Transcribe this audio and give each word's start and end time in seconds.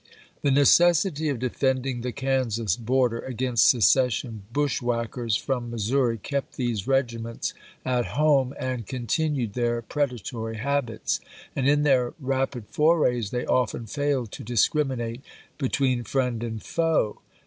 The 0.41 0.49
necessity 0.49 1.29
of 1.29 1.37
defending 1.37 2.01
the 2.01 2.11
Kansas 2.11 2.75
border 2.75 3.19
against 3.19 3.67
secession 3.69 4.45
bushwhackers 4.51 5.35
from 5.37 5.69
Mis 5.69 5.91
souri 5.91 6.19
kept 6.19 6.55
these 6.57 6.87
regiments 6.87 7.53
at 7.85 8.17
home 8.17 8.55
and 8.57 8.87
continued 8.87 9.53
their 9.53 9.83
predatory 9.83 10.55
habits; 10.57 11.19
and 11.55 11.69
in 11.69 11.83
their 11.83 12.15
rapid 12.19 12.65
forays 12.65 13.29
they 13.29 13.45
often 13.45 13.85
failed 13.85 14.31
to 14.31 14.43
discriminate 14.43 15.21
between 15.59 16.03
friend 16.03 16.41
and 16.41 16.63
foe. 16.63 17.19